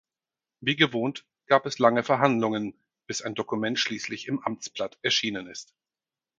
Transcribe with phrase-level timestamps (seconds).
[0.61, 2.73] Wie gewohnt, gab es lange Verhandlungen,
[3.05, 5.75] bis ein Dokument schließlich im Amtsblatt erschienen ist.